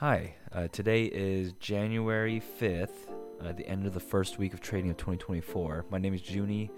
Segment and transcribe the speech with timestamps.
[0.00, 2.90] Hi, uh, today is January 5th,
[3.42, 5.86] uh, the end of the first week of trading of 2024.
[5.90, 6.68] My name is Joonie,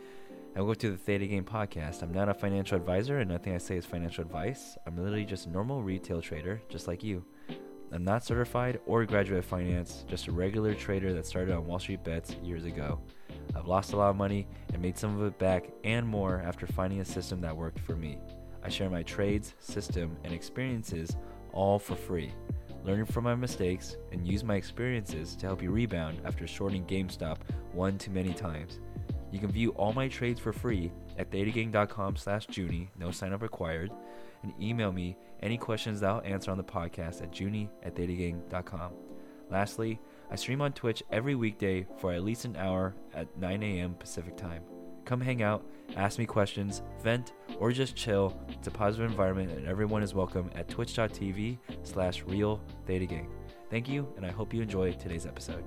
[0.54, 2.04] and welcome to the Theta Gang podcast.
[2.04, 4.78] I'm not a financial advisor, and nothing I say is financial advice.
[4.86, 7.24] I'm literally just a normal retail trader, just like you.
[7.90, 11.80] I'm not certified or graduate of finance, just a regular trader that started on Wall
[11.80, 13.00] Street bets years ago.
[13.56, 16.68] I've lost a lot of money and made some of it back and more after
[16.68, 18.20] finding a system that worked for me.
[18.62, 21.16] I share my trades, system, and experiences
[21.52, 22.32] all for free
[22.84, 27.38] learn from my mistakes, and use my experiences to help you rebound after shorting GameStop
[27.72, 28.80] one too many times.
[29.30, 33.42] You can view all my trades for free at thetagang.com slash joonie, no sign up
[33.42, 33.90] required,
[34.42, 38.92] and email me any questions that I'll answer on the podcast at joonie at thetagang.com.
[39.50, 40.00] Lastly,
[40.30, 43.94] I stream on Twitch every weekday for at least an hour at 9 a.m.
[43.94, 44.62] Pacific Time.
[45.08, 45.64] Come hang out,
[45.96, 48.38] ask me questions, vent, or just chill.
[48.50, 53.30] It's a positive environment and everyone is welcome at twitch.tv slash real theta gang.
[53.70, 55.64] Thank you, and I hope you enjoy today's episode.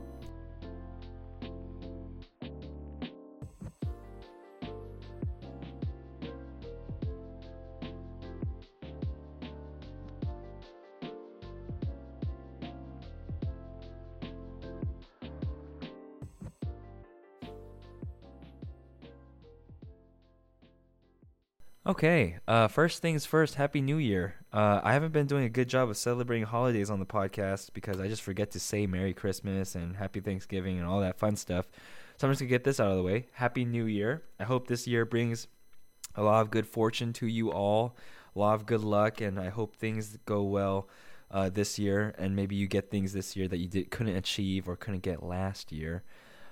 [21.92, 24.36] Okay, uh, first things first, Happy New Year.
[24.54, 28.00] Uh, I haven't been doing a good job of celebrating holidays on the podcast because
[28.00, 31.68] I just forget to say Merry Christmas and Happy Thanksgiving and all that fun stuff.
[32.16, 33.28] So I'm just to get this out of the way.
[33.34, 34.24] Happy New Year.
[34.40, 35.50] I hope this year brings
[36.16, 37.98] a lot of good fortune to you all,
[38.38, 40.88] a lot of good luck, and I hope things go well
[41.30, 44.70] uh, this year and maybe you get things this year that you did, couldn't achieve
[44.70, 46.04] or couldn't get last year.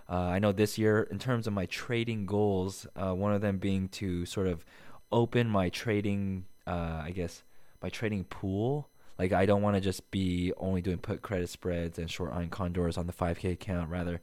[0.10, 3.58] Uh, I know this year, in terms of my trading goals, uh, one of them
[3.58, 4.66] being to sort of
[5.11, 7.43] open my trading uh, I guess
[7.81, 8.89] my trading pool.
[9.17, 12.49] Like I don't want to just be only doing put credit spreads and short iron
[12.49, 13.89] condors on the 5k account.
[13.89, 14.21] Rather,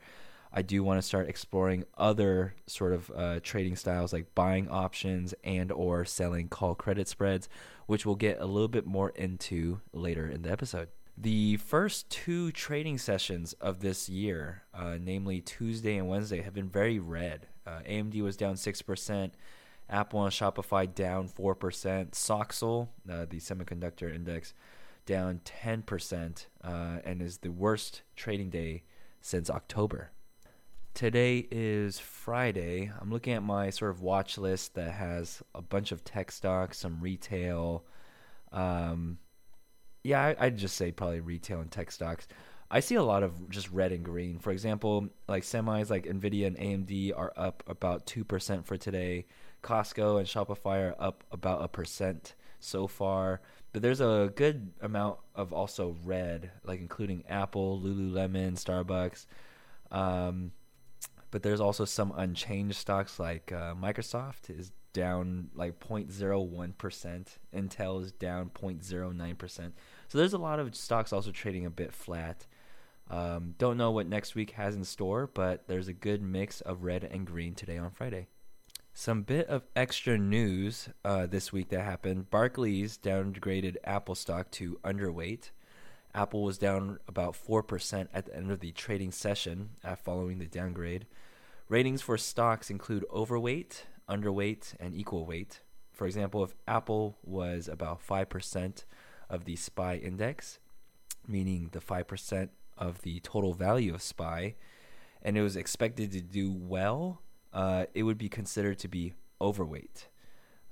[0.52, 5.34] I do want to start exploring other sort of uh, trading styles like buying options
[5.44, 7.48] and or selling call credit spreads,
[7.86, 10.88] which we'll get a little bit more into later in the episode.
[11.18, 16.68] The first two trading sessions of this year, uh, namely Tuesday and Wednesday, have been
[16.68, 17.48] very red.
[17.66, 19.34] Uh, AMD was down six percent.
[19.88, 22.10] Apple and Shopify down 4%.
[22.10, 24.54] Soxel, uh, the semiconductor index,
[25.04, 28.82] down 10% uh, and is the worst trading day
[29.20, 30.10] since October.
[30.94, 32.90] Today is Friday.
[33.00, 36.78] I'm looking at my sort of watch list that has a bunch of tech stocks,
[36.78, 37.84] some retail.
[38.50, 39.18] Um,
[40.02, 42.26] yeah, I, I'd just say probably retail and tech stocks.
[42.70, 44.38] I see a lot of just red and green.
[44.38, 49.26] For example, like semis like Nvidia and AMD are up about 2% for today.
[49.62, 53.40] Costco and Shopify are up about a percent so far.
[53.72, 59.26] But there's a good amount of also red, like including Apple, Lululemon, Starbucks.
[59.90, 60.52] Um,
[61.30, 67.26] but there's also some unchanged stocks like uh, Microsoft is down like 0.01%.
[67.54, 69.72] Intel is down 0.09%.
[70.08, 72.46] So there's a lot of stocks also trading a bit flat.
[73.10, 76.82] Um, don't know what next week has in store, but there's a good mix of
[76.82, 78.28] red and green today on Friday.
[78.98, 82.30] Some bit of extra news uh, this week that happened.
[82.30, 85.50] Barclays downgraded Apple stock to underweight.
[86.14, 90.46] Apple was down about 4% at the end of the trading session uh, following the
[90.46, 91.06] downgrade.
[91.68, 95.60] Ratings for stocks include overweight, underweight, and equal weight.
[95.92, 98.84] For example, if Apple was about 5%
[99.28, 100.58] of the SPY index,
[101.28, 104.54] meaning the 5% of the total value of SPY,
[105.20, 107.20] and it was expected to do well
[107.56, 110.08] uh, it would be considered to be overweight.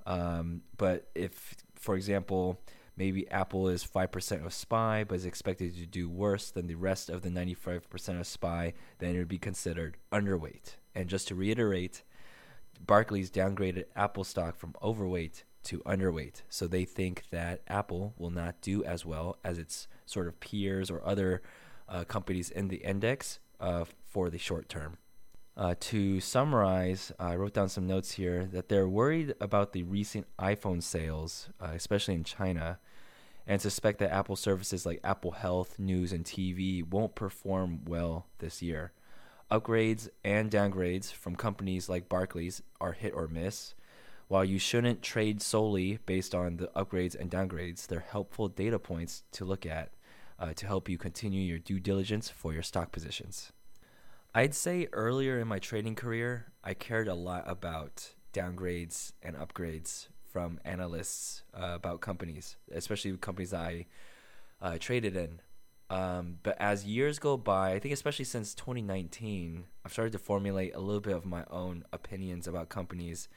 [0.06, 2.60] Um, but if, for example,
[2.94, 7.08] maybe Apple is 5% of SPY but is expected to do worse than the rest
[7.08, 10.74] of the 95% of SPY, then it would be considered underweight.
[10.94, 12.02] And just to reiterate,
[12.78, 16.42] Barclays downgraded Apple stock from overweight to underweight.
[16.50, 20.90] So they think that Apple will not do as well as its sort of peers
[20.90, 21.40] or other
[21.88, 24.98] uh, companies in the index uh, for the short term.
[25.56, 30.26] Uh, to summarize, I wrote down some notes here that they're worried about the recent
[30.36, 32.80] iPhone sales, uh, especially in China,
[33.46, 38.62] and suspect that Apple services like Apple Health, News, and TV won't perform well this
[38.62, 38.92] year.
[39.48, 43.74] Upgrades and downgrades from companies like Barclays are hit or miss.
[44.26, 49.22] While you shouldn't trade solely based on the upgrades and downgrades, they're helpful data points
[49.32, 49.92] to look at
[50.40, 53.52] uh, to help you continue your due diligence for your stock positions.
[54.36, 60.08] I'd say earlier in my trading career, I cared a lot about downgrades and upgrades
[60.32, 63.86] from analysts uh, about companies, especially companies I
[64.60, 65.40] uh, traded in.
[65.88, 70.74] Um, but as years go by, I think especially since 2019, I've started to formulate
[70.74, 73.28] a little bit of my own opinions about companies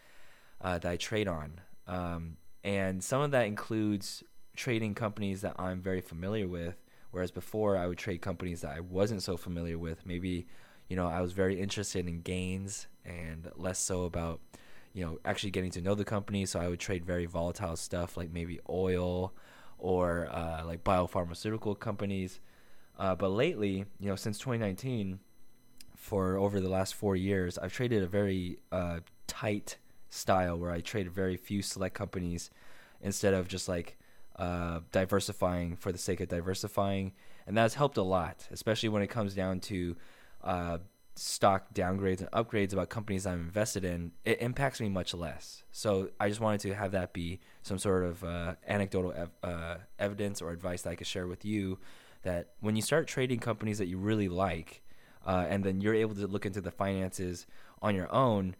[0.61, 1.61] uh, that I trade on.
[1.85, 4.23] Um, and some of that includes
[4.55, 8.79] trading companies that I'm very familiar with, whereas before I would trade companies that I
[8.79, 10.03] wasn't so familiar with.
[10.03, 10.47] Maybe,
[10.87, 14.39] you know, I was very interested in gains and less so about,
[14.93, 16.45] you know, actually getting to know the company.
[16.45, 19.33] So I would trade very volatile stuff like maybe oil
[19.77, 22.39] or uh, like biopharmaceutical companies.
[22.97, 25.19] Uh, but lately, you know, since 2019,
[25.95, 29.77] for over the last four years, I've traded a very uh, tight
[30.09, 32.49] style where I trade very few select companies
[33.01, 33.97] instead of just like
[34.37, 37.13] uh, diversifying for the sake of diversifying.
[37.45, 39.95] And that's helped a lot, especially when it comes down to
[40.47, 40.77] uh,
[41.15, 45.63] stock downgrades and upgrades about companies I'm invested in, it impacts me much less.
[45.71, 49.75] So I just wanted to have that be some sort of uh, anecdotal ev- uh,
[49.99, 51.79] evidence or advice that I could share with you
[52.23, 54.81] that when you start trading companies that you really like,
[55.25, 57.45] uh, and then you're able to look into the finances
[57.81, 58.55] on your own,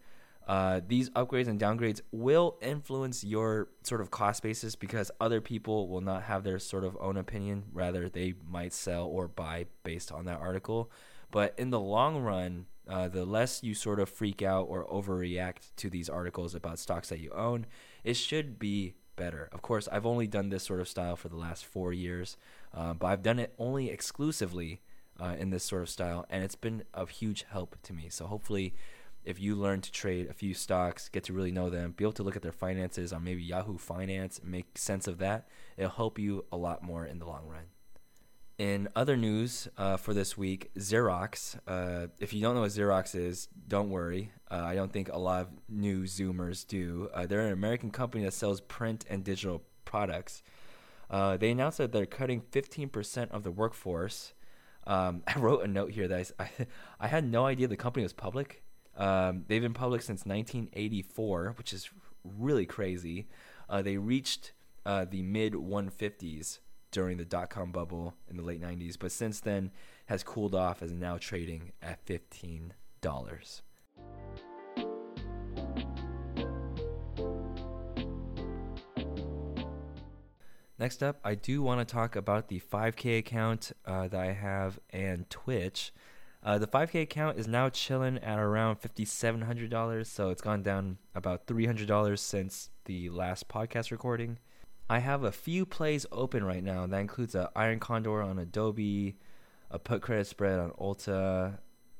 [0.46, 5.88] uh, these upgrades and downgrades will influence your sort of cost basis because other people
[5.88, 7.64] will not have their sort of own opinion.
[7.72, 10.90] Rather, they might sell or buy based on that article.
[11.30, 15.74] But in the long run, uh, the less you sort of freak out or overreact
[15.76, 17.66] to these articles about stocks that you own,
[18.02, 19.48] it should be better.
[19.52, 22.36] Of course, I've only done this sort of style for the last four years,
[22.72, 24.80] uh, but I've done it only exclusively
[25.20, 28.06] uh, in this sort of style, and it's been of huge help to me.
[28.08, 28.74] So hopefully,
[29.24, 32.12] if you learn to trade a few stocks, get to really know them, be able
[32.12, 36.18] to look at their finances on maybe Yahoo Finance, make sense of that, it'll help
[36.18, 37.64] you a lot more in the long run.
[38.58, 41.56] In other news uh, for this week, Xerox.
[41.68, 44.32] Uh, if you don't know what Xerox is, don't worry.
[44.50, 47.08] Uh, I don't think a lot of new Zoomers do.
[47.14, 50.42] Uh, they're an American company that sells print and digital products.
[51.08, 54.32] Uh, they announced that they're cutting 15% of the workforce.
[54.88, 56.50] Um, I wrote a note here that I,
[56.98, 58.64] I, had no idea the company was public.
[58.96, 61.88] Um, they've been public since 1984, which is
[62.24, 63.28] really crazy.
[63.68, 64.50] Uh, they reached
[64.84, 66.58] the mid 150s
[66.90, 69.70] during the dot com bubble in the late 90s, but since then
[70.06, 72.72] has cooled off as now trading at $15.
[80.78, 84.78] Next up, I do want to talk about the 5K account uh, that I have
[84.90, 85.92] and Twitch.
[86.42, 91.48] Uh, the 5K account is now chilling at around $5,700, so it's gone down about
[91.48, 94.38] $300 since the last podcast recording.
[94.90, 96.86] I have a few plays open right now.
[96.86, 99.16] That includes a Iron Condor on Adobe,
[99.70, 101.58] a put credit spread on Ulta,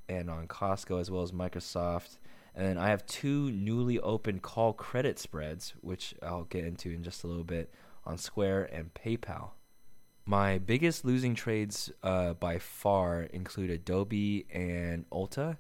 [0.08, 2.16] and on Costco as well as Microsoft.
[2.54, 7.02] And then I have two newly opened call credit spreads, which I'll get into in
[7.02, 7.74] just a little bit,
[8.06, 9.50] on Square and PayPal.
[10.24, 15.58] My biggest losing trades uh, by far include Adobe and Ulta.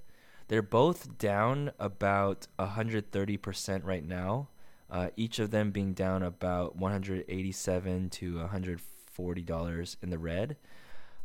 [0.48, 4.48] They're both down about 130% right now
[4.90, 10.56] uh, each of them being down about 187 to 140 dollars in the red.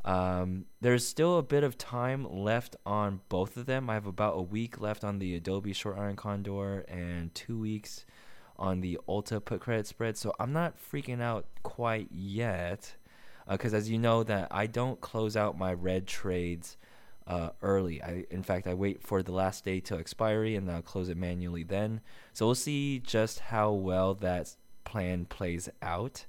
[0.06, 3.90] Um, there's still a bit of time left on both of them.
[3.90, 8.06] I have about a week left on the Adobe Short Iron Condor and two weeks
[8.58, 10.18] on the Ulta put credit spread.
[10.18, 12.96] So I'm not freaking out quite yet,
[13.50, 16.78] because uh, as you know that I don't close out my red trades
[17.28, 18.02] uh, early.
[18.02, 21.18] I, in fact, I wait for the last day to expiry and I'll close it
[21.18, 22.02] manually then.
[22.34, 26.26] So we'll see just how well that plan plays out.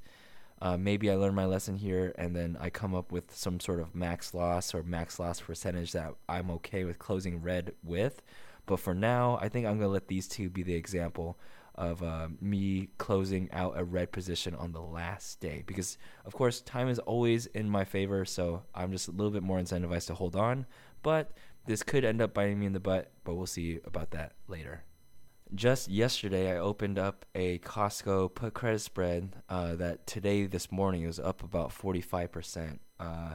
[0.63, 3.81] Uh, maybe I learn my lesson here and then I come up with some sort
[3.81, 8.23] of max loss or max loss percentage that I'm okay with closing red with.
[8.67, 11.39] But for now, I think I'm going to let these two be the example
[11.75, 16.61] of uh, me closing out a red position on the last day because of course
[16.61, 20.15] time is always in my favor so i'm just a little bit more incentivized to
[20.15, 20.67] hold on
[21.03, 21.33] but
[21.67, 24.85] this could end up biting me in the butt but we'll see about that later.
[25.55, 31.07] Just yesterday i opened up a costco put credit spread uh, that today this morning
[31.07, 33.35] was up about 45% uh,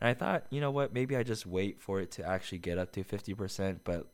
[0.00, 2.78] and i thought you know what maybe i just wait for it to actually get
[2.78, 4.08] up to 50% but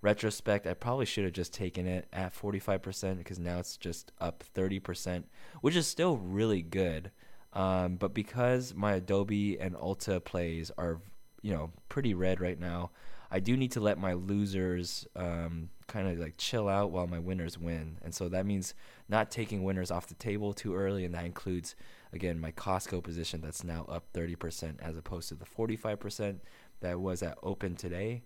[0.00, 4.44] retrospect, I probably should have just taken it at 45% because now it's just up
[4.54, 5.24] 30%,
[5.60, 7.10] which is still really good.
[7.52, 11.00] Um, but because my Adobe and Ulta plays are,
[11.42, 12.90] you know, pretty red right now,
[13.30, 17.18] I do need to let my losers um, kind of like chill out while my
[17.18, 17.98] winners win.
[18.02, 18.74] And so that means
[19.08, 21.04] not taking winners off the table too early.
[21.04, 21.74] And that includes,
[22.12, 26.38] again, my Costco position that's now up 30% as opposed to the 45%
[26.80, 28.22] that was at open today.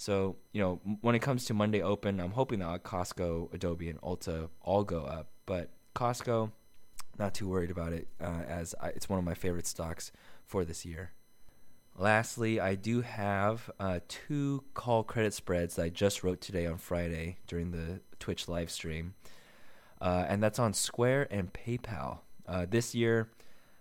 [0.00, 4.00] So, you know, when it comes to Monday Open, I'm hoping that Costco, Adobe, and
[4.00, 5.28] Ulta all go up.
[5.44, 6.52] But Costco,
[7.18, 10.10] not too worried about it, uh, as I, it's one of my favorite stocks
[10.46, 11.10] for this year.
[11.98, 16.78] Lastly, I do have uh, two call credit spreads that I just wrote today on
[16.78, 19.12] Friday during the Twitch live stream.
[20.00, 22.20] Uh, and that's on Square and PayPal.
[22.48, 23.28] Uh, this year,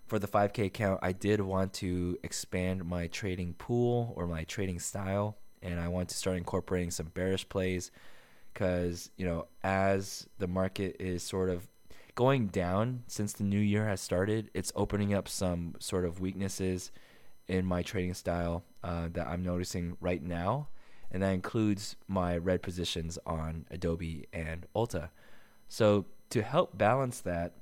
[0.05, 4.79] for the 5K account, I did want to expand my trading pool or my trading
[4.79, 7.91] style, and I want to start incorporating some bearish plays
[8.53, 11.67] because, you know, as the market is sort of
[12.15, 16.91] going down since the new year has started, it's opening up some sort of weaknesses
[17.47, 20.67] in my trading style uh, that I'm noticing right now.
[21.11, 25.09] And that includes my red positions on Adobe and Ulta.
[25.67, 27.53] So, to help balance that,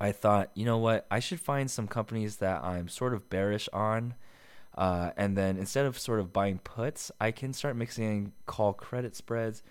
[0.00, 3.68] I thought, you know what, I should find some companies that I'm sort of bearish
[3.72, 4.14] on.
[4.78, 8.72] Uh, and then instead of sort of buying puts, I can start mixing in call
[8.72, 9.64] credit spreads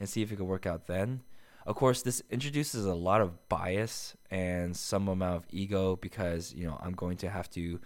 [0.00, 1.20] and see if it could work out then.
[1.66, 6.66] Of course, this introduces a lot of bias and some amount of ego because, you
[6.66, 7.78] know, I'm going to have to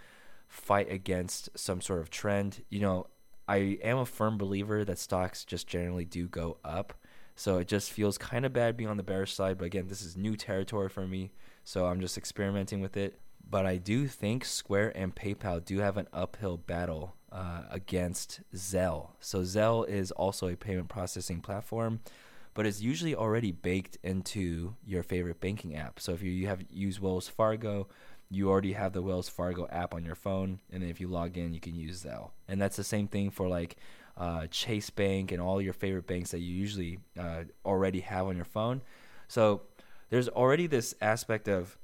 [0.46, 2.62] fight against some sort of trend.
[2.70, 3.06] You know,
[3.48, 6.94] I am a firm believer that stocks just generally do go up.
[7.34, 9.58] So it just feels kind of bad being on the bearish side.
[9.58, 11.32] But again, this is new territory for me.
[11.64, 13.18] So I'm just experimenting with it.
[13.50, 19.10] But I do think Square and PayPal do have an uphill battle uh, against Zelle.
[19.20, 22.00] So Zelle is also a payment processing platform
[22.58, 26.00] but it's usually already baked into your favorite banking app.
[26.00, 27.86] So if you have used Wells Fargo,
[28.30, 31.38] you already have the Wells Fargo app on your phone, and then if you log
[31.38, 32.30] in, you can use Zelle.
[32.48, 33.76] And that's the same thing for like
[34.16, 38.34] uh, Chase Bank and all your favorite banks that you usually uh, already have on
[38.34, 38.82] your phone.
[39.28, 39.62] So
[40.10, 41.78] there's already this aspect of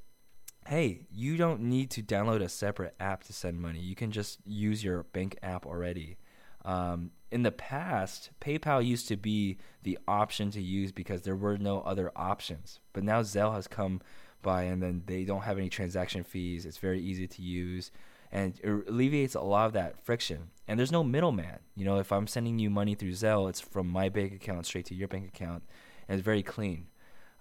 [0.66, 3.80] hey, you don't need to download a separate app to send money.
[3.80, 6.16] You can just use your bank app already.
[6.64, 11.58] Um, in the past, PayPal used to be the option to use because there were
[11.58, 12.80] no other options.
[12.92, 14.00] But now Zelle has come
[14.42, 16.64] by and then they don't have any transaction fees.
[16.64, 17.90] It's very easy to use
[18.32, 20.50] and it alleviates a lot of that friction.
[20.66, 21.58] And there's no middleman.
[21.76, 24.86] You know, if I'm sending you money through Zelle, it's from my bank account straight
[24.86, 25.62] to your bank account
[26.08, 26.86] and it's very clean.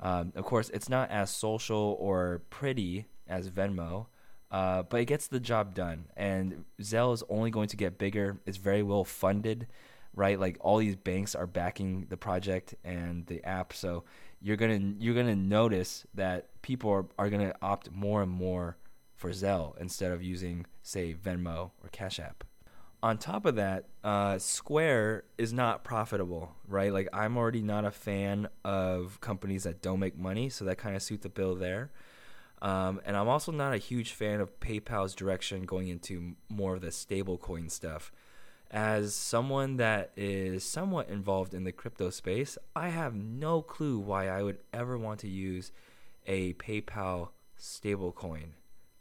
[0.04, 4.08] Um, of course, it's not as social or pretty as Venmo,
[4.52, 6.06] uh, but it gets the job done.
[6.18, 8.38] And Zelle is only going to get bigger.
[8.46, 9.66] It's very well funded,
[10.14, 10.38] right?
[10.38, 13.72] Like all these banks are backing the project and the app.
[13.72, 14.04] So
[14.42, 18.76] you're gonna you're gonna notice that people are, are gonna opt more and more
[19.16, 22.44] for Zelle instead of using say Venmo or Cash App.
[23.04, 26.94] On top of that, uh, Square is not profitable, right?
[26.94, 30.96] Like I'm already not a fan of companies that don't make money, so that kind
[30.96, 31.92] of suits the bill there.
[32.62, 36.82] Um, and I'm also not a huge fan of PayPal's direction going into more of
[36.82, 38.10] the stablecoin stuff.
[38.72, 44.30] As someone that is somewhat involved in the crypto space, I have no clue why
[44.30, 45.74] I would ever want to use
[46.26, 48.52] a PayPal stablecoin.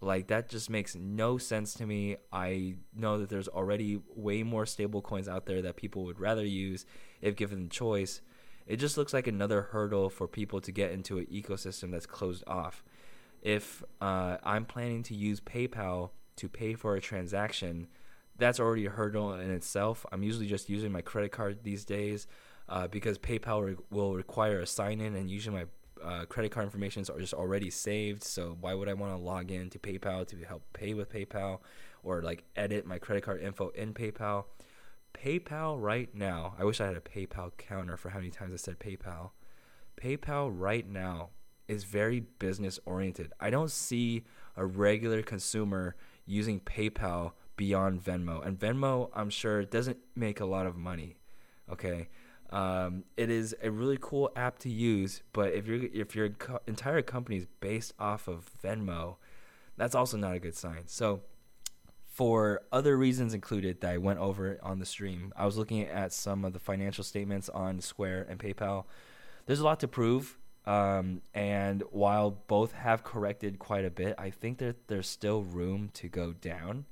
[0.02, 2.16] Like that just makes no sense to me.
[2.30, 6.44] I know that there's already way more stable coins out there that people would rather
[6.44, 6.84] use
[7.22, 8.20] if given the choice.
[8.66, 12.44] It just looks like another hurdle for people to get into an ecosystem that's closed
[12.46, 12.84] off
[13.42, 17.88] if uh, I'm planning to use PayPal to pay for a transaction,
[18.38, 20.06] that's already a hurdle in itself.
[20.10, 22.26] I'm usually just using my credit card these days
[22.68, 25.64] uh, because PayPal re- will require a sign in, and usually my
[26.04, 28.24] uh, credit card information are just already saved.
[28.24, 31.60] So why would I want to log in to PayPal to help pay with PayPal
[32.02, 34.44] or like edit my credit card info in PayPal?
[35.14, 36.54] PayPal right now.
[36.58, 39.30] I wish I had a PayPal counter for how many times I said PayPal.
[40.00, 41.30] PayPal right now
[41.68, 43.32] is very business oriented.
[43.38, 44.24] I don't see
[44.56, 48.44] a regular consumer using PayPal beyond Venmo.
[48.44, 51.16] And Venmo, I'm sure, doesn't make a lot of money.
[51.70, 52.08] Okay.
[52.52, 56.60] Um, it is a really cool app to use, but if your if your co-
[56.66, 59.16] entire company is based off of Venmo,
[59.78, 60.82] that's also not a good sign.
[60.86, 61.22] So,
[62.06, 66.12] for other reasons included that I went over on the stream, I was looking at
[66.12, 68.84] some of the financial statements on Square and PayPal.
[69.46, 70.38] There's a lot to prove.
[70.64, 75.90] Um, and while both have corrected quite a bit, I think that there's still room
[75.94, 76.84] to go down.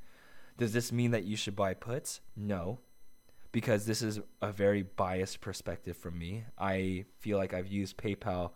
[0.58, 2.20] Does this mean that you should buy puts?
[2.36, 2.80] No,
[3.52, 6.44] because this is a very biased perspective from me.
[6.58, 8.52] I feel like I've used PayPal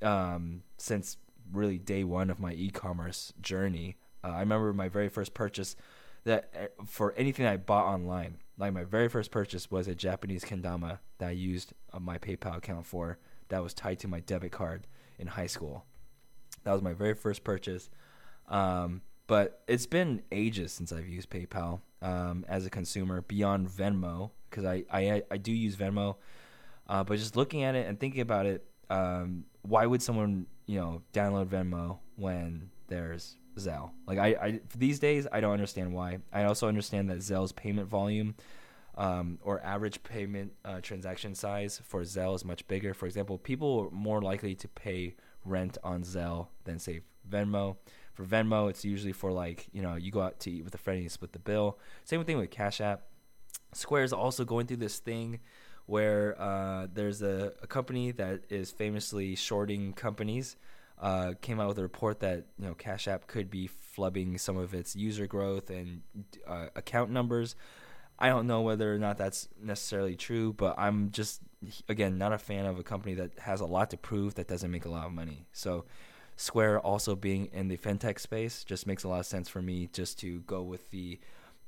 [0.00, 1.16] um, since
[1.52, 3.96] really day one of my e-commerce journey.
[4.24, 5.76] Uh, I remember my very first purchase
[6.24, 10.44] that eh, for anything I bought online, like my very first purchase was a Japanese
[10.44, 14.52] kendama that I used uh, my PayPal account for that was tied to my debit
[14.52, 14.86] card
[15.18, 15.84] in high school.
[16.64, 17.90] That was my very first purchase.
[18.48, 24.32] Um, but it's been ages since I've used PayPal um, as a consumer beyond Venmo
[24.50, 26.16] because I, I, I do use Venmo.
[26.86, 30.78] Uh, but just looking at it and thinking about it, um, why would someone you
[30.78, 33.92] know download Venmo when there's Zelle.
[34.06, 36.18] Like I, I these days I don't understand why.
[36.30, 38.34] I also understand that Zelle's payment volume
[38.98, 42.92] um, or average payment uh, transaction size for Zelle is much bigger.
[42.92, 45.14] For example, people are more likely to pay
[45.46, 47.76] rent on Zelle than say Venmo.
[48.12, 50.78] For Venmo, it's usually for like you know you go out to eat with a
[50.78, 51.78] friend and you split the bill.
[52.04, 53.02] Same thing with Cash App.
[53.74, 55.40] Square is also going through this thing
[55.86, 60.56] where uh, there's a, a company that is famously shorting companies.
[61.00, 64.56] Uh, came out with a report that you know Cash App could be flubbing some
[64.56, 66.02] of its user growth and
[66.46, 67.56] uh, account numbers.
[68.18, 71.40] I don't know whether or not that's necessarily true, but I'm just
[71.88, 74.70] again not a fan of a company that has a lot to prove that doesn't
[74.70, 75.46] make a lot of money.
[75.52, 75.86] So
[76.36, 79.88] Square also being in the fintech space just makes a lot of sense for me
[79.92, 81.18] just to go with the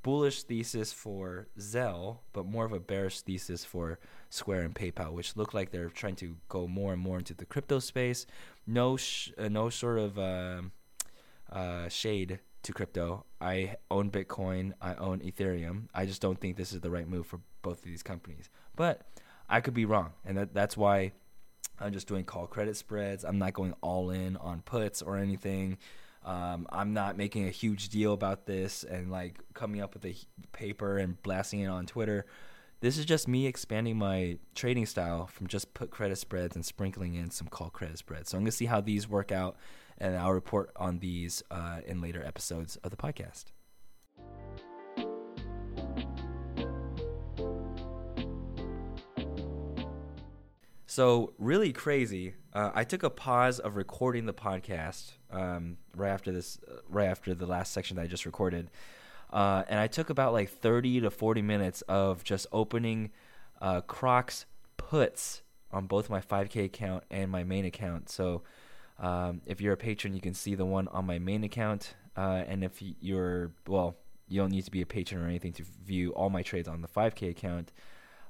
[0.02, 3.98] bullish thesis for Zelle, but more of a bearish thesis for
[4.30, 7.46] Square and PayPal, which look like they're trying to go more and more into the
[7.46, 8.26] crypto space.
[8.66, 10.62] No, sh- uh, no sort of uh,
[11.50, 13.24] uh, shade to crypto.
[13.40, 14.72] I own Bitcoin.
[14.80, 15.88] I own Ethereum.
[15.94, 18.50] I just don't think this is the right move for both of these companies.
[18.76, 19.06] But
[19.48, 21.12] I could be wrong, and that, that's why
[21.80, 23.24] I'm just doing call credit spreads.
[23.24, 25.78] I'm not going all in on puts or anything.
[26.24, 30.14] Um, I'm not making a huge deal about this and like coming up with a
[30.52, 32.24] paper and blasting it on Twitter.
[32.80, 37.14] This is just me expanding my trading style from just put credit spreads and sprinkling
[37.14, 38.30] in some call credit spreads.
[38.30, 39.56] So I'm going to see how these work out,
[39.96, 43.44] and I'll report on these uh, in later episodes of the podcast.
[50.94, 52.34] So really crazy.
[52.52, 57.08] Uh, I took a pause of recording the podcast um, right after this, uh, right
[57.08, 58.70] after the last section that I just recorded,
[59.32, 63.10] uh, and I took about like thirty to forty minutes of just opening
[63.60, 64.46] uh, Crocs
[64.76, 68.08] puts on both my 5K account and my main account.
[68.08, 68.42] So
[69.00, 72.44] um, if you're a patron, you can see the one on my main account, uh,
[72.46, 73.96] and if you're well,
[74.28, 76.82] you don't need to be a patron or anything to view all my trades on
[76.82, 77.72] the 5K account.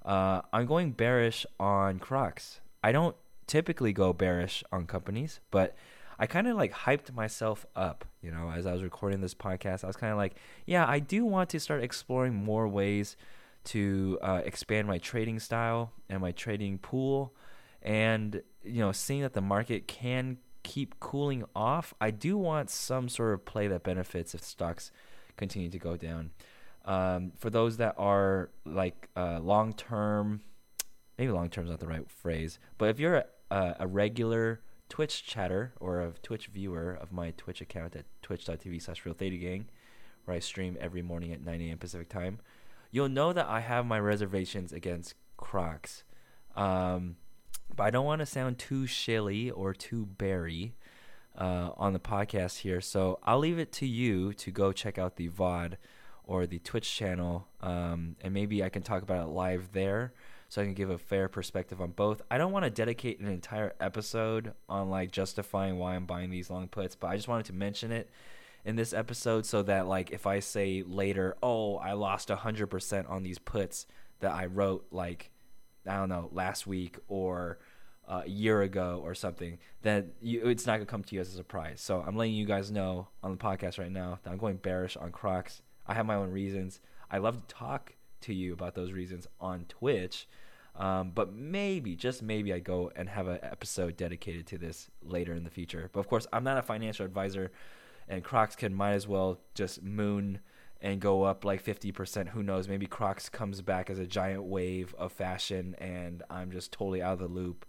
[0.05, 2.61] Uh, I'm going bearish on Crocs.
[2.83, 5.77] I don't typically go bearish on companies, but
[6.19, 9.85] I kind of like hyped myself up, you know, as I was recording this podcast.
[9.85, 13.17] I was kind of like, yeah, I do want to start exploring more ways
[13.65, 17.35] to uh, expand my trading style and my trading pool.
[17.83, 23.09] And, you know, seeing that the market can keep cooling off, I do want some
[23.09, 24.91] sort of play that benefits if stocks
[25.37, 26.31] continue to go down.
[26.85, 30.43] Um, for those that are like uh, long term,
[31.19, 35.25] maybe long term is not the right phrase, but if you're a, a, regular Twitch
[35.25, 39.67] chatter or a Twitch viewer of my Twitch account at twitch.tv slash real theta gang,
[40.25, 41.79] where I stream every morning at 9 a.m.
[41.79, 42.41] Pacific time,
[42.91, 46.05] you'll know that I have my reservations against Crocs.
[46.55, 47.17] Um,
[47.75, 50.75] but I don't want to sound too shilly or too berry
[51.37, 55.17] uh, on the podcast here, so I'll leave it to you to go check out
[55.17, 55.77] the VOD
[56.27, 60.13] or the Twitch channel, um, and maybe I can talk about it live there,
[60.49, 62.23] so I can give a fair perspective on both.
[62.31, 66.51] I don't want to dedicate an entire episode on like justifying why I'm buying these
[66.51, 68.09] long puts, but I just wanted to mention it
[68.65, 73.07] in this episode so that like if I say later, oh, I lost hundred percent
[73.09, 73.87] on these puts
[74.21, 75.31] that I wrote like
[75.87, 77.59] I don't know last week or
[78.09, 81.33] uh, a year ago or something, then you, it's not gonna come to you as
[81.33, 81.81] a surprise.
[81.81, 84.97] So I'm letting you guys know on the podcast right now that I'm going bearish
[84.97, 85.63] on Crocs.
[85.87, 86.81] I have my own reasons.
[87.11, 90.27] I love to talk to you about those reasons on Twitch.
[90.77, 95.33] Um, but maybe, just maybe, I go and have an episode dedicated to this later
[95.33, 95.89] in the future.
[95.93, 97.53] But of course, I'm not a financial advisor,
[98.09, 100.41] and Crocs can might as well just moon
[100.81, 102.29] and go up like 50%.
[102.29, 102.69] Who knows?
[102.69, 107.15] Maybe Crocs comes back as a giant wave of fashion, and I'm just totally out
[107.15, 107.65] of the loop,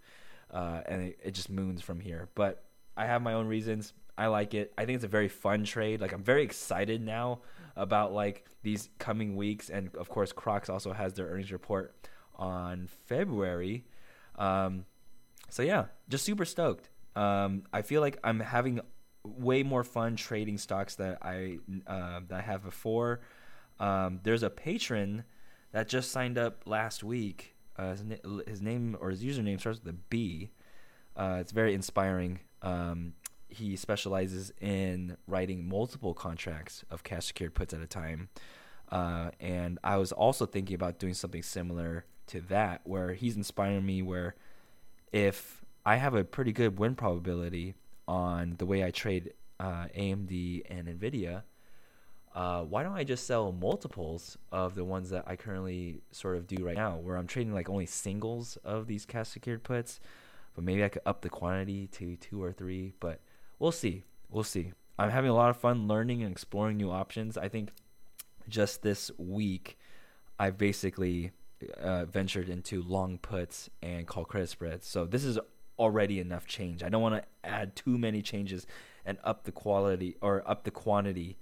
[0.50, 2.28] uh, and it, it just moons from here.
[2.34, 2.64] But
[2.96, 3.92] I have my own reasons.
[4.18, 4.72] I like it.
[4.78, 6.00] I think it's a very fun trade.
[6.00, 7.40] Like I'm very excited now
[7.76, 11.94] about like these coming weeks, and of course, Crocs also has their earnings report
[12.36, 13.84] on February.
[14.36, 14.84] Um,
[15.50, 16.88] so yeah, just super stoked.
[17.14, 18.80] Um, I feel like I'm having
[19.24, 23.20] way more fun trading stocks that I uh, that I have before.
[23.78, 25.24] Um, there's a patron
[25.72, 27.54] that just signed up last week.
[27.78, 28.04] Uh, his,
[28.46, 30.50] his, name or his username starts with a B.
[31.14, 32.40] Uh, it's very inspiring.
[32.62, 33.12] Um,
[33.56, 38.28] he specializes in writing multiple contracts of cash secured puts at a time.
[38.90, 43.84] Uh, and I was also thinking about doing something similar to that, where he's inspiring
[43.84, 44.02] me.
[44.02, 44.34] Where
[45.12, 47.74] if I have a pretty good win probability
[48.06, 51.42] on the way I trade uh, AMD and Nvidia,
[52.34, 56.46] uh, why don't I just sell multiples of the ones that I currently sort of
[56.46, 60.00] do right now, where I'm trading like only singles of these cash secured puts,
[60.54, 62.92] but maybe I could up the quantity to two or three.
[63.00, 63.20] But
[63.58, 64.04] we'll see.
[64.30, 64.72] We'll see.
[64.98, 67.36] I'm having a lot of fun learning and exploring new options.
[67.36, 67.70] I think
[68.48, 69.78] just this week,
[70.38, 71.32] I've basically
[71.80, 74.86] uh, ventured into long puts and call credit spreads.
[74.86, 75.38] So this is
[75.78, 76.82] already enough change.
[76.82, 78.66] I don't want to add too many changes
[79.04, 81.36] and up the quality or up the quantity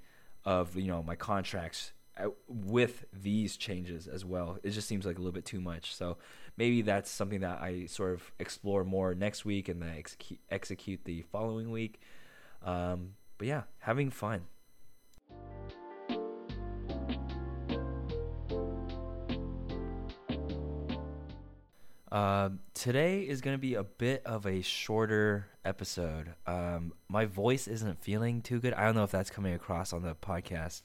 [0.45, 4.59] of you know my contracts uh, with these changes as well.
[4.63, 5.95] It just seems like a little bit too much.
[5.95, 6.17] So
[6.57, 11.01] maybe that's something that I sort of explore more next week and then execute, execute
[11.05, 12.01] the following week.
[12.63, 14.43] Um, but yeah, having fun.
[22.15, 26.35] Uh, today is going to be a bit of a shorter episode.
[26.47, 28.73] Um, my voice isn't feeling too good.
[28.73, 30.83] I don't know if that's coming across on the podcast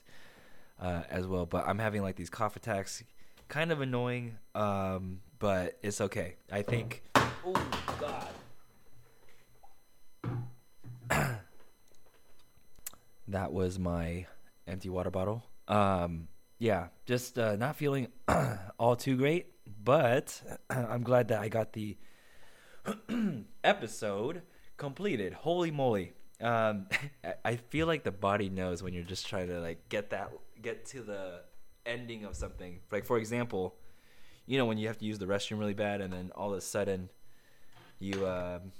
[0.80, 3.04] uh, as well, but I'm having like these cough attacks.
[3.46, 6.36] Kind of annoying, um, but it's okay.
[6.52, 7.02] I think.
[7.16, 8.28] Oh, God.
[13.28, 14.26] that was my
[14.68, 15.42] empty water bottle.
[15.66, 16.28] Um,
[16.60, 18.06] yeah, just uh, not feeling
[18.78, 19.48] all too great
[19.82, 21.96] but I'm glad that I got the
[23.64, 24.42] episode
[24.76, 25.32] completed.
[25.32, 26.12] Holy moly.
[26.40, 26.86] Um,
[27.44, 30.86] I feel like the body knows when you're just trying to like get that get
[30.86, 31.42] to the
[31.86, 32.80] ending of something.
[32.90, 33.76] Like for example,
[34.50, 36.58] you know when you have to use the restroom really bad and then all of
[36.58, 37.08] a sudden
[38.00, 38.72] you um,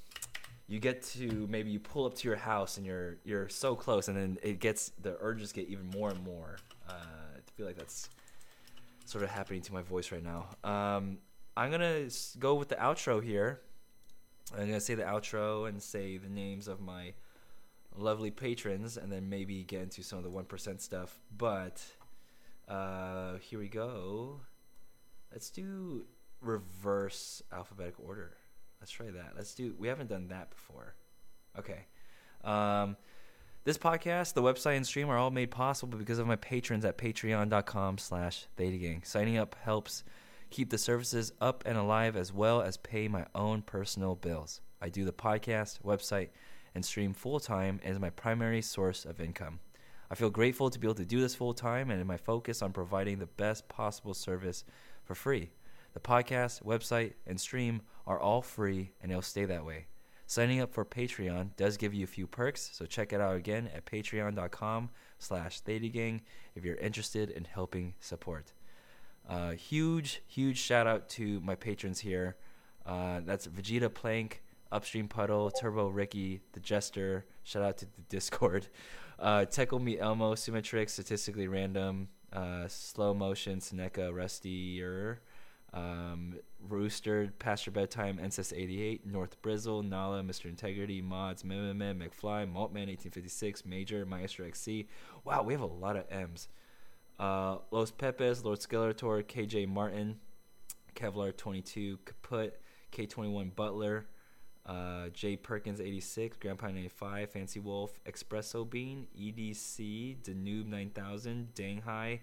[0.66, 4.09] you get to maybe you pull up to your house and you're you're so close
[4.09, 6.56] and then it gets the urges get even more and more.
[6.88, 6.92] Uh,
[7.37, 8.09] I feel like that's
[9.04, 10.46] sort of happening to my voice right now.
[10.68, 11.18] Um,
[11.56, 12.09] I'm gonna
[12.40, 13.61] go with the outro here.
[14.52, 17.14] I'm gonna say the outro and say the names of my
[17.96, 21.20] lovely patrons, and then maybe get into some of the one percent stuff.
[21.37, 21.80] But
[22.68, 24.40] uh, here we go.
[25.33, 26.05] Let's do
[26.40, 28.37] reverse alphabetical order.
[28.81, 29.33] Let's try that.
[29.37, 29.75] Let's do.
[29.79, 30.95] We haven't done that before.
[31.59, 31.87] Okay.
[32.45, 32.97] Um,
[33.64, 36.97] this podcast, the website, and stream are all made possible because of my patrons at
[36.97, 39.05] patreon.com slash thetagang.
[39.05, 40.03] Signing up helps
[40.49, 44.61] keep the services up and alive as well as pay my own personal bills.
[44.81, 46.31] I do the podcast, website,
[46.75, 49.61] and stream full time as my primary source of income.
[50.11, 52.62] I feel grateful to be able to do this full time and in my focus
[52.62, 54.64] on providing the best possible service
[55.11, 55.51] for free.
[55.92, 59.87] The podcast, website, and stream are all free and it'll stay that way.
[60.29, 63.68] Signing up for Patreon does give you a few perks, so check it out again
[63.75, 66.20] at patreon.com slash thetagang
[66.55, 68.53] if you're interested in helping support.
[69.29, 72.37] Uh, huge, huge shout out to my patrons here.
[72.87, 77.27] Uh, that's Vegeta Plank, Upstream Puddle, Turbo Ricky, The Jester.
[77.42, 78.68] Shout out to the Discord.
[79.18, 85.21] Uh, Teckle Me Elmo, Symmetric, Statistically Random, uh, Slow Motion, Seneca, Rustier
[85.73, 86.35] um,
[86.69, 90.47] Rooster, Pastor Bedtime, Ancestor 88, North Brizzle, Nala, Mr.
[90.47, 94.87] Integrity, Mods, Meme, McFly, Maltman 1856, Major, Maestro XC.
[95.25, 96.49] Wow, we have a lot of M's.
[97.19, 100.16] Uh, Los Pepes, Lord Skeletor, KJ Martin,
[100.95, 102.53] Kevlar 22, Kaput,
[102.93, 104.07] K21 Butler,
[104.70, 112.20] uh, J Perkins 86, Grandpa 95, Fancy Wolf, Espresso Bean, EDC, Danube 9000, Dang High,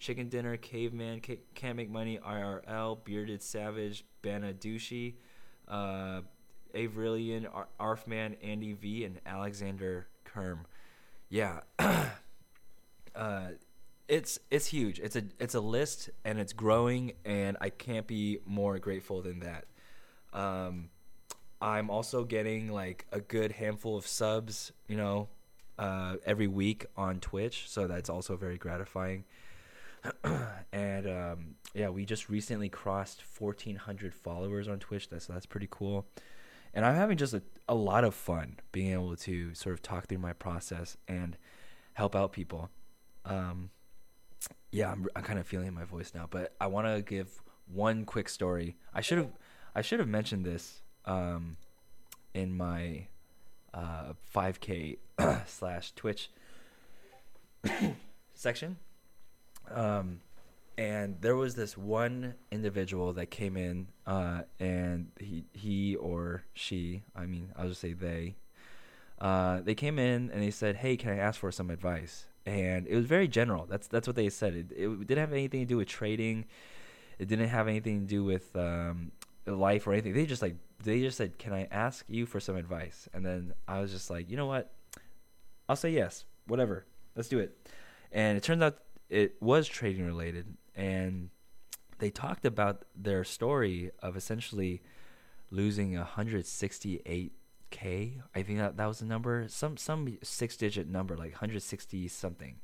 [0.00, 1.20] Chicken Dinner, Caveman,
[1.54, 5.14] Can't Make Money, IRL, Bearded Savage, Banadushi,
[5.68, 6.22] uh,
[6.74, 10.64] Avrilian, Ar- Arfman, Andy V, and Alexander Kerm.
[11.28, 11.60] Yeah.
[13.14, 13.48] uh,
[14.08, 14.98] it's it's huge.
[14.98, 19.40] It's a it's a list and it's growing and I can't be more grateful than
[19.40, 19.64] that.
[20.34, 20.90] Um,
[21.64, 25.30] I'm also getting like a good handful of subs, you know,
[25.78, 29.24] uh, every week on Twitch, so that's also very gratifying.
[30.74, 35.08] and um, yeah, we just recently crossed 1,400 followers on Twitch.
[35.08, 36.06] That's that's pretty cool.
[36.74, 40.06] And I'm having just a, a lot of fun being able to sort of talk
[40.06, 41.38] through my process and
[41.94, 42.68] help out people.
[43.24, 43.70] Um,
[44.70, 47.40] yeah, I'm, I'm kind of feeling my voice now, but I want to give
[47.72, 48.76] one quick story.
[48.92, 49.32] I should have
[49.74, 51.56] I should have mentioned this um,
[52.32, 53.06] in my
[53.72, 54.98] uh, 5K
[55.46, 56.30] slash Twitch
[58.34, 58.76] section
[59.70, 60.20] um,
[60.76, 67.02] and there was this one individual that came in, uh, and he he or she,
[67.14, 68.36] I mean, I'll just say they.
[69.20, 72.86] Uh, they came in and they said, "Hey, can I ask for some advice?" And
[72.88, 73.66] it was very general.
[73.66, 74.54] That's that's what they said.
[74.54, 76.46] It, it didn't have anything to do with trading.
[77.18, 79.12] It didn't have anything to do with um,
[79.46, 80.12] life or anything.
[80.12, 83.54] They just like they just said, "Can I ask you for some advice?" And then
[83.66, 84.72] I was just like, "You know what?
[85.68, 86.24] I'll say yes.
[86.46, 86.86] Whatever.
[87.16, 87.56] Let's do it."
[88.12, 91.30] And it turns out it was trading related, and
[91.98, 94.82] they talked about their story of essentially
[95.50, 97.32] losing 168
[97.70, 98.20] k.
[98.34, 102.56] I think that that was the number, some some six digit number, like 160 something.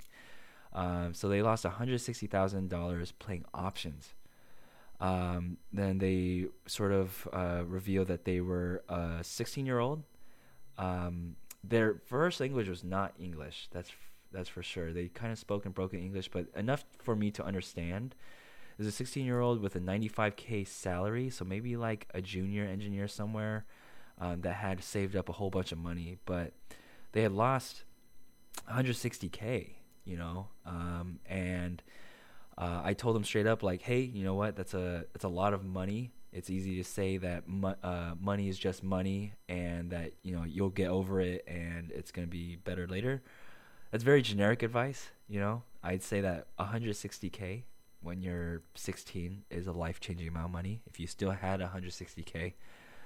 [0.73, 4.15] Um, so they lost 160 thousand dollars playing options.
[5.01, 10.03] Um, then they sort of uh, revealed that they were a 16 year old.
[10.77, 13.69] Um, their first language was not English.
[13.73, 13.91] That's
[14.33, 14.93] that's for sure.
[14.93, 18.15] They kind of spoke in broken English, but enough for me to understand.
[18.77, 23.09] There's a 16 year old with a 95k salary, so maybe like a junior engineer
[23.09, 23.67] somewhere
[24.19, 26.53] um, that had saved up a whole bunch of money, but
[27.13, 27.85] they had lost
[28.71, 29.71] 160k,
[30.05, 31.83] you know, um, and
[32.59, 34.57] uh, I told them straight up like, hey, you know what?
[34.57, 36.13] That's a that's a lot of money.
[36.33, 40.45] It's easy to say that mo- uh, money is just money, and that you know
[40.45, 43.23] you'll get over it, and it's gonna be better later.
[43.91, 45.63] That's very generic advice, you know.
[45.83, 47.65] I'd say that 160k
[48.03, 50.83] when you're 16 is a life-changing amount of money.
[50.87, 52.55] If you still had 160k,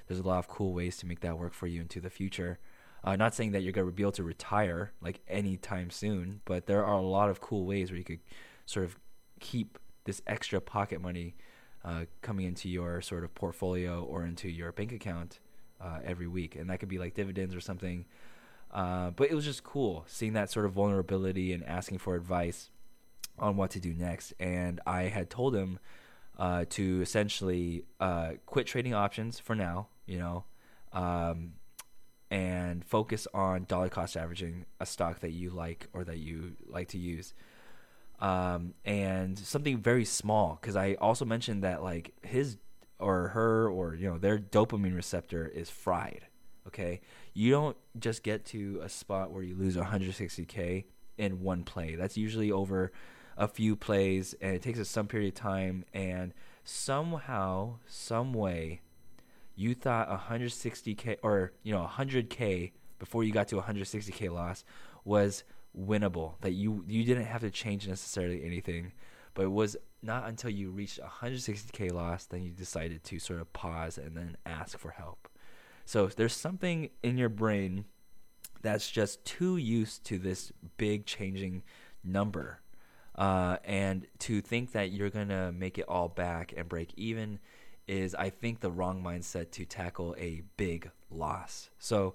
[0.07, 2.59] there's a lot of cool ways to make that work for you into the future.
[3.03, 6.85] Uh, not saying that you're gonna be able to retire like anytime soon, but there
[6.85, 8.21] are a lot of cool ways where you could
[8.67, 8.99] sort of
[9.41, 11.35] keep this extra pocket money
[11.85, 15.39] uh, coming into your sort of portfolio or into your bank account
[15.81, 18.07] uh, every week, and that could be like dividends or something.
[18.73, 22.71] Uh, but it was just cool seeing that sort of vulnerability and asking for advice
[23.39, 24.33] on what to do next.
[24.41, 25.79] And I had told him
[26.39, 30.45] uh, to essentially uh, quit trading options for now, you know,
[30.93, 31.53] um,
[32.31, 36.89] and focus on dollar cost averaging a stock that you like or that you like
[36.89, 37.35] to use.
[38.21, 42.57] Um, and something very small because I also mentioned that like his
[42.99, 46.27] or her or you know their dopamine receptor is fried.
[46.67, 47.01] Okay,
[47.35, 50.85] you don't just get to a spot where you lose 160k
[51.19, 51.95] in one play.
[51.95, 52.93] That's usually over
[53.37, 55.85] a few plays, and it takes us some period of time.
[55.93, 56.33] And
[56.65, 58.81] somehow, some way,
[59.57, 64.65] you thought 160k or you know 100k before you got to 160k loss
[65.05, 65.45] was
[65.79, 66.35] winnable.
[66.41, 68.93] That you you didn't have to change necessarily anything,
[69.35, 73.51] but it was not until you reached 160k loss then you decided to sort of
[73.55, 75.29] pause and then ask for help.
[75.87, 77.87] So there's something in your brain
[78.63, 81.63] that's just too used to this big changing
[82.03, 82.61] number.
[83.15, 87.39] Uh, and to think that you're to make it all back and break even
[87.87, 91.71] is, I think, the wrong mindset to tackle a big loss.
[91.79, 92.15] So,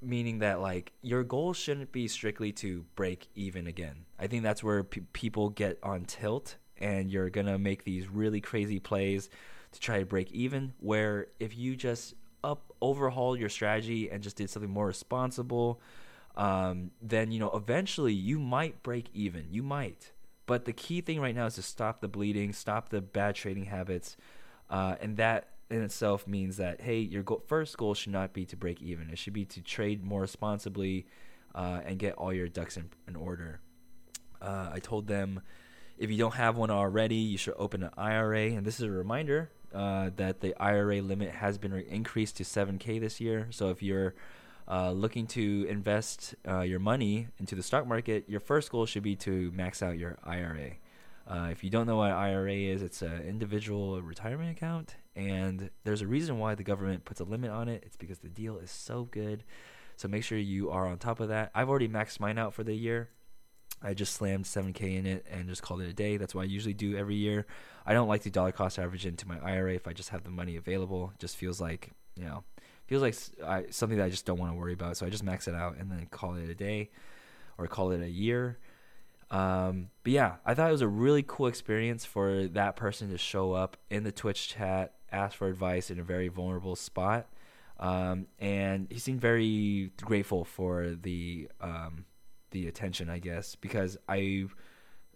[0.00, 4.04] meaning that like your goal shouldn't be strictly to break even again.
[4.18, 8.08] I think that's where p- people get on tilt and you're going to make these
[8.08, 9.30] really crazy plays
[9.72, 14.36] to try to break even where if you just up overhaul your strategy and just
[14.36, 15.80] did something more responsible
[16.36, 20.12] um, then you know eventually you might break even you might
[20.46, 23.66] but the key thing right now is to stop the bleeding stop the bad trading
[23.66, 24.16] habits
[24.70, 28.56] uh, and that in itself means that hey your first goal should not be to
[28.56, 31.06] break even it should be to trade more responsibly
[31.54, 33.60] uh, and get all your ducks in, in order
[34.40, 35.40] uh, i told them
[35.98, 38.90] if you don't have one already you should open an ira and this is a
[38.90, 43.48] reminder uh, that the IRA limit has been re- increased to 7K this year.
[43.50, 44.14] So if you're
[44.68, 49.02] uh, looking to invest uh, your money into the stock market, your first goal should
[49.02, 50.72] be to max out your IRA.
[51.26, 56.02] Uh, if you don't know what IRA is, it's an individual retirement account, and there's
[56.02, 57.82] a reason why the government puts a limit on it.
[57.84, 59.44] It's because the deal is so good.
[59.96, 61.50] So make sure you are on top of that.
[61.54, 63.10] I've already maxed mine out for the year.
[63.82, 66.16] I just slammed 7K in it and just called it a day.
[66.16, 67.46] That's what I usually do every year.
[67.84, 70.30] I don't like to dollar cost average into my IRA if I just have the
[70.30, 71.12] money available.
[71.14, 72.44] It just feels like, you know,
[72.86, 74.96] feels like I, something that I just don't want to worry about.
[74.96, 76.90] So I just max it out and then call it a day
[77.58, 78.58] or call it a year.
[79.30, 83.18] Um, but yeah, I thought it was a really cool experience for that person to
[83.18, 87.28] show up in the Twitch chat, ask for advice in a very vulnerable spot.
[87.78, 92.04] Um, and he seemed very grateful for the um,
[92.50, 94.44] the attention, I guess, because I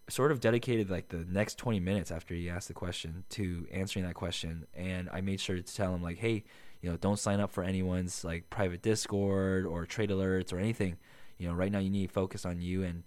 [0.08, 4.04] sort of dedicated like the next 20 minutes after he asked the question to answering
[4.06, 6.44] that question and I made sure to tell him like, "Hey,
[6.80, 10.96] you know, don't sign up for anyone's like private Discord or trade alerts or anything.
[11.38, 13.02] You know, right now you need to focus on you and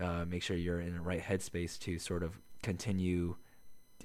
[0.00, 3.36] uh, make sure you're in the right headspace to sort of continue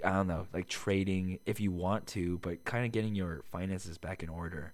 [0.04, 3.98] I don't know, like trading if you want to, but kind of getting your finances
[3.98, 4.74] back in order.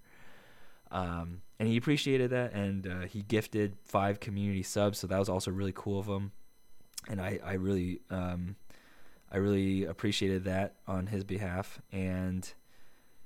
[0.90, 5.28] Um, and he appreciated that, and uh, he gifted five community subs, so that was
[5.28, 6.32] also really cool of him.
[7.08, 8.56] And I, I really, um,
[9.30, 12.52] I really appreciated that on his behalf, and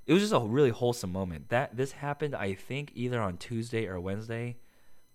[0.07, 1.49] it was just a really wholesome moment.
[1.49, 4.57] That this happened, I think, either on Tuesday or Wednesday,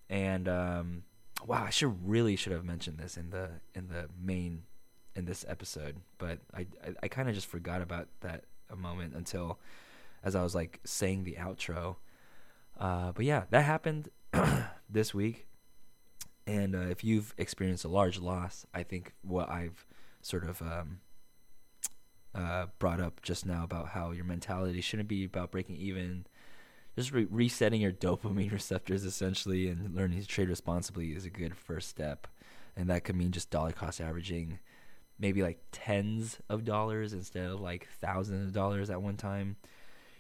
[0.10, 1.04] and um,
[1.46, 4.64] wow, I should really should have mentioned this in the in the main
[5.16, 9.14] in this episode, but I I, I kind of just forgot about that a moment
[9.16, 9.60] until
[10.24, 11.98] as I was like saying the outro
[12.80, 14.10] Uh, but yeah, that happened
[14.90, 15.48] this week.
[16.48, 19.86] And uh, if you've experienced a large loss, I think what I've
[20.22, 21.00] sort of um,
[22.34, 26.26] uh, brought up just now about how your mentality shouldn't be about breaking even,
[26.96, 31.56] just re- resetting your dopamine receptors essentially and learning to trade responsibly is a good
[31.56, 32.28] first step.
[32.76, 34.60] And that could mean just dollar cost averaging
[35.22, 39.56] maybe like tens of dollars instead of like thousands of dollars at one time.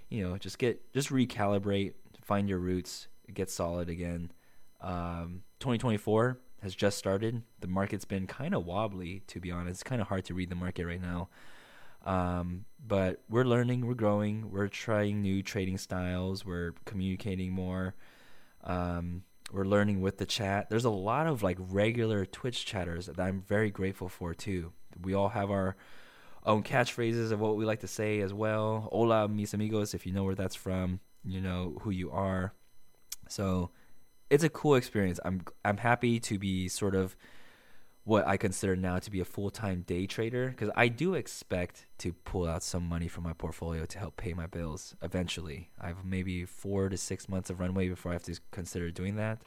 [0.10, 4.32] You know, just get just recalibrate, find your roots, get solid again.
[4.80, 7.42] Um, 2024 has just started.
[7.60, 9.82] The market's been kind of wobbly, to be honest.
[9.82, 11.30] It's kind of hard to read the market right now.
[12.06, 17.96] Um, but we're learning, we're growing, we're trying new trading styles, we're communicating more.
[18.64, 20.70] Um, we're learning with the chat.
[20.70, 24.72] There's a lot of like regular Twitch chatters that I'm very grateful for too.
[25.02, 25.76] We all have our
[26.46, 28.90] own catchphrases of what we like to say as well.
[28.92, 32.54] Hola, mis amigos, if you know where that's from, you know who you are.
[33.28, 33.72] So
[34.30, 35.20] it's a cool experience.
[35.24, 37.16] I'm I'm happy to be sort of
[38.04, 41.86] what I consider now to be a full time day trader because I do expect
[42.00, 45.70] to pull out some money from my portfolio to help pay my bills eventually.
[45.80, 49.18] I have maybe four to six months of runway before I have to consider doing
[49.18, 49.40] that.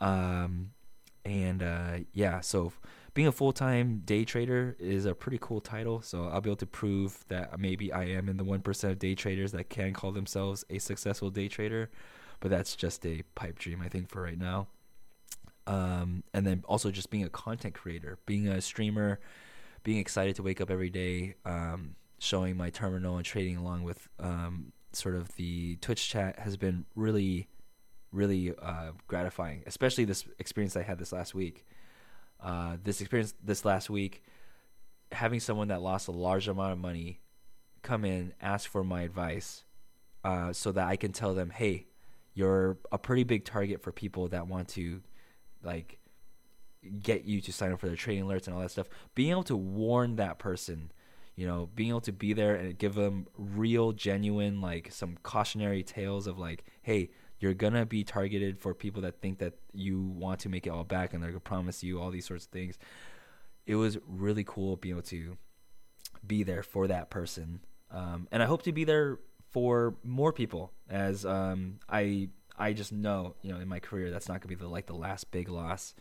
[0.00, 0.70] Um,
[1.24, 2.72] and uh, yeah, so
[3.14, 6.02] being a full time day trader is a pretty cool title.
[6.02, 9.14] So I'll be able to prove that maybe I am in the 1% of day
[9.14, 11.90] traders that can call themselves a successful day trader.
[12.40, 14.66] But that's just a pipe dream, I think, for right now
[15.66, 19.20] um, and then also just being a content creator, being a streamer,
[19.82, 24.08] being excited to wake up every day, um, showing my terminal and trading along with
[24.18, 27.48] um, sort of the Twitch chat has been really,
[28.12, 29.62] really uh, gratifying.
[29.66, 31.66] Especially this experience I had this last week.
[32.44, 34.22] Uh, this experience this last week,
[35.10, 37.20] having someone that lost a large amount of money
[37.80, 39.64] come in, ask for my advice,
[40.24, 41.86] uh, so that I can tell them, hey,
[42.34, 45.00] you're a pretty big target for people that want to
[45.62, 45.98] like
[47.00, 48.88] get you to sign up for their trading alerts and all that stuff.
[49.14, 50.92] Being able to warn that person,
[51.36, 55.82] you know, being able to be there and give them real, genuine, like some cautionary
[55.82, 57.10] tales of like, hey,
[57.44, 60.82] you're gonna be targeted for people that think that you want to make it all
[60.82, 62.78] back and they're gonna promise you all these sorts of things.
[63.66, 65.36] It was really cool being able to
[66.26, 69.18] be there for that person, um, and I hope to be there
[69.50, 74.28] for more people as um, I I just know, you know, in my career, that's
[74.28, 75.94] not gonna be the like the last big loss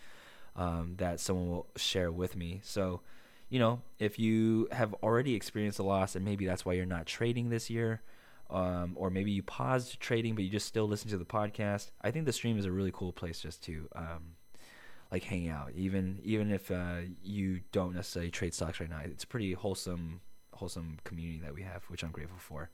[0.55, 2.61] um, that someone will share with me.
[2.63, 3.01] So,
[3.49, 7.05] you know, if you have already experienced a loss, and maybe that's why you're not
[7.05, 8.01] trading this year,
[8.53, 12.11] um, or maybe you paused trading but you just still listen to the podcast, I
[12.11, 14.35] think the stream is a really cool place just to um,
[15.11, 15.71] like hang out.
[15.75, 20.21] Even even if uh, you don't necessarily trade stocks right now, it's a pretty wholesome
[20.53, 22.69] wholesome community that we have, which I'm grateful for.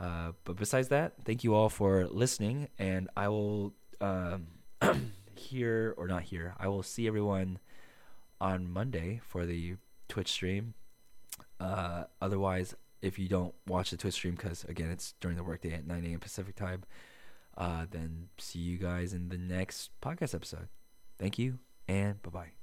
[0.00, 4.46] Uh, but besides that, thank you all for listening, and I will um,
[5.34, 6.54] hear or not hear.
[6.58, 7.58] I will see everyone
[8.40, 9.76] on Monday for the
[10.08, 10.74] Twitch stream.
[11.60, 15.74] Uh, otherwise, if you don't watch the Twitch stream, because again, it's during the workday
[15.74, 16.20] at 9 a.m.
[16.20, 16.84] Pacific time,
[17.56, 20.68] uh, then see you guys in the next podcast episode.
[21.18, 22.61] Thank you, and bye bye.